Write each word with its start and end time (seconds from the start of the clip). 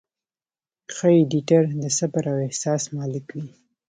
ښه 0.93 1.07
ایډیټر 1.17 1.63
د 1.81 1.83
صبر 1.97 2.23
او 2.31 2.37
احساس 2.47 2.83
مالک 2.95 3.25
وي. 3.35 3.47